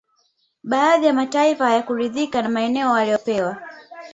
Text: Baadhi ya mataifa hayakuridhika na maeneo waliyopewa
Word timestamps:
Baadhi 0.63 1.05
ya 1.05 1.13
mataifa 1.13 1.65
hayakuridhika 1.65 2.41
na 2.41 2.49
maeneo 2.49 2.91
waliyopewa 2.91 3.57